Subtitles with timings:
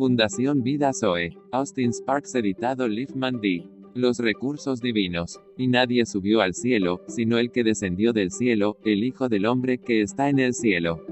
[0.00, 1.36] Fundación Vida Zoe.
[1.52, 3.68] Austin Sparks editado Liefman D.
[3.92, 5.38] Los recursos divinos.
[5.58, 9.76] Y nadie subió al cielo, sino el que descendió del cielo, el Hijo del Hombre
[9.76, 11.04] que está en el cielo.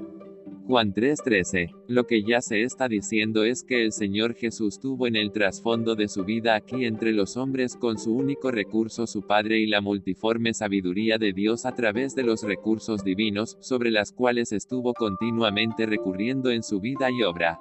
[0.67, 1.75] Juan 3:13.
[1.87, 5.95] Lo que ya se está diciendo es que el Señor Jesús tuvo en el trasfondo
[5.95, 9.83] de su vida aquí entre los hombres con su único recurso su Padre y la
[9.83, 15.85] multiforme sabiduría de Dios a través de los recursos divinos, sobre las cuales estuvo continuamente
[15.85, 17.61] recurriendo en su vida y obra.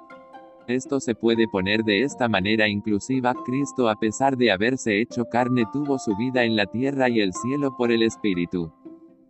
[0.68, 5.64] Esto se puede poner de esta manera inclusiva, Cristo a pesar de haberse hecho carne
[5.72, 8.70] tuvo su vida en la tierra y el cielo por el Espíritu.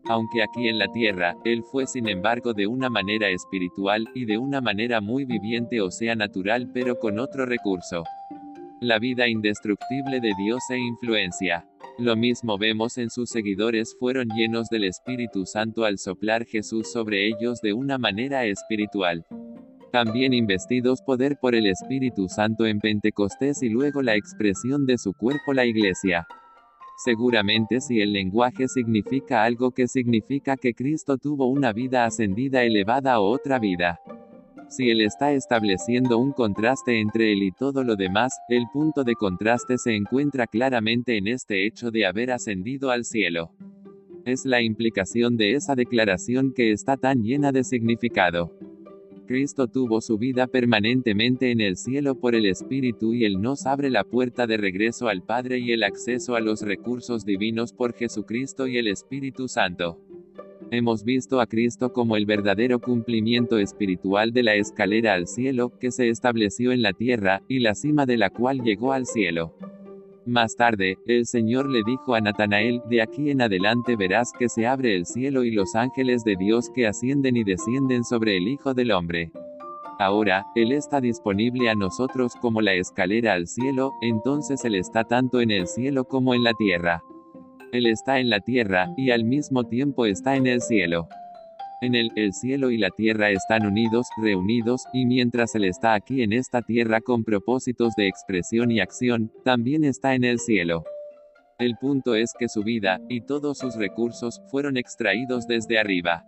[0.06, 4.36] Aunque aquí en la tierra, Él fue sin embargo de una manera espiritual, y de
[4.36, 8.02] una manera muy viviente o sea natural pero con otro recurso.
[8.80, 11.68] La vida indestructible de Dios e influencia.
[11.98, 17.28] Lo mismo vemos en sus seguidores fueron llenos del Espíritu Santo al soplar Jesús sobre
[17.28, 19.24] ellos de una manera espiritual.
[19.92, 25.14] También investidos poder por el Espíritu Santo en Pentecostés y luego la expresión de su
[25.14, 26.26] cuerpo la Iglesia.
[26.98, 33.20] Seguramente si el lenguaje significa algo que significa que Cristo tuvo una vida ascendida elevada
[33.20, 33.98] o otra vida.
[34.68, 39.14] Si Él está estableciendo un contraste entre Él y todo lo demás, el punto de
[39.14, 43.52] contraste se encuentra claramente en este hecho de haber ascendido al cielo.
[44.26, 48.52] Es la implicación de esa declaración que está tan llena de significado.
[49.28, 53.90] Cristo tuvo su vida permanentemente en el cielo por el Espíritu y Él nos abre
[53.90, 58.66] la puerta de regreso al Padre y el acceso a los recursos divinos por Jesucristo
[58.66, 60.00] y el Espíritu Santo.
[60.70, 65.90] Hemos visto a Cristo como el verdadero cumplimiento espiritual de la escalera al cielo, que
[65.90, 69.54] se estableció en la tierra, y la cima de la cual llegó al cielo.
[70.28, 74.66] Más tarde, el Señor le dijo a Natanael, de aquí en adelante verás que se
[74.66, 78.74] abre el cielo y los ángeles de Dios que ascienden y descienden sobre el Hijo
[78.74, 79.32] del Hombre.
[79.98, 85.40] Ahora, Él está disponible a nosotros como la escalera al cielo, entonces Él está tanto
[85.40, 87.02] en el cielo como en la tierra.
[87.72, 91.08] Él está en la tierra, y al mismo tiempo está en el cielo.
[91.80, 96.22] En él, el cielo y la tierra están unidos, reunidos, y mientras Él está aquí
[96.22, 100.82] en esta tierra con propósitos de expresión y acción, también está en el cielo.
[101.60, 106.24] El punto es que su vida, y todos sus recursos, fueron extraídos desde arriba.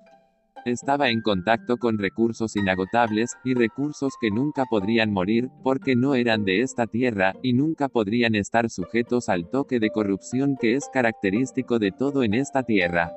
[0.65, 6.45] Estaba en contacto con recursos inagotables, y recursos que nunca podrían morir, porque no eran
[6.45, 11.81] de esta tierra, y nunca podrían estar sujetos al toque de corrupción que es característico
[11.81, 13.11] de todo en esta tierra.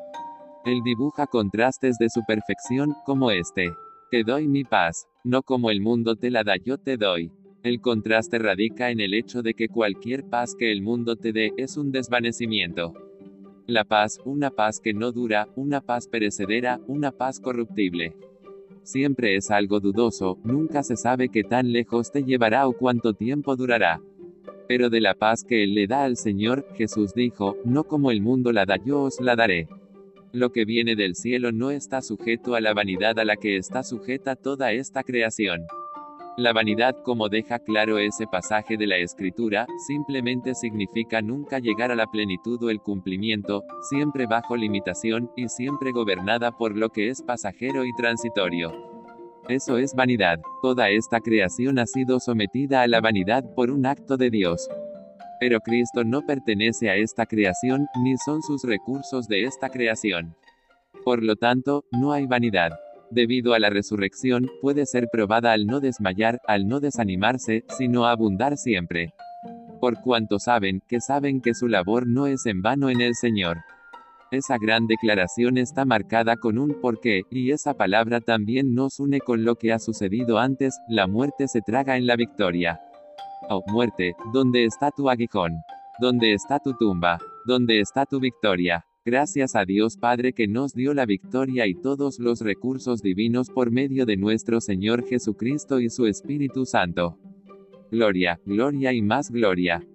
[0.65, 3.73] Él dibuja contrastes de su perfección, como este.
[4.09, 7.31] Te doy mi paz, no como el mundo te la da yo te doy.
[7.63, 11.51] El contraste radica en el hecho de que cualquier paz que el mundo te dé
[11.57, 12.93] es un desvanecimiento.
[13.67, 18.15] La paz, una paz que no dura, una paz perecedera, una paz corruptible.
[18.83, 23.57] Siempre es algo dudoso, nunca se sabe qué tan lejos te llevará o cuánto tiempo
[23.57, 24.01] durará.
[24.69, 28.21] Pero de la paz que Él le da al Señor, Jesús dijo, no como el
[28.21, 29.67] mundo la da yo os la daré.
[30.35, 33.83] Lo que viene del cielo no está sujeto a la vanidad a la que está
[33.83, 35.67] sujeta toda esta creación.
[36.37, 41.95] La vanidad, como deja claro ese pasaje de la Escritura, simplemente significa nunca llegar a
[41.95, 47.21] la plenitud o el cumplimiento, siempre bajo limitación, y siempre gobernada por lo que es
[47.21, 48.71] pasajero y transitorio.
[49.47, 50.41] Eso es vanidad.
[50.63, 54.67] Toda esta creación ha sido sometida a la vanidad por un acto de Dios.
[55.43, 60.37] Pero Cristo no pertenece a esta creación, ni son sus recursos de esta creación.
[61.03, 62.71] Por lo tanto, no hay vanidad.
[63.11, 68.55] Debido a la resurrección, puede ser probada al no desmayar, al no desanimarse, sino abundar
[68.55, 69.13] siempre.
[69.81, 73.57] Por cuanto saben, que saben que su labor no es en vano en el Señor.
[74.31, 79.43] Esa gran declaración está marcada con un porqué, y esa palabra también nos une con
[79.43, 82.79] lo que ha sucedido antes, la muerte se traga en la victoria.
[83.49, 85.51] Oh, muerte, ¿dónde está tu aguijón?
[85.99, 87.19] ¿Dónde está tu tumba?
[87.45, 88.85] ¿Dónde está tu victoria?
[89.05, 93.69] Gracias a Dios Padre que nos dio la victoria y todos los recursos divinos por
[93.69, 97.17] medio de nuestro Señor Jesucristo y su Espíritu Santo.
[97.91, 99.85] Gloria, gloria y más gloria.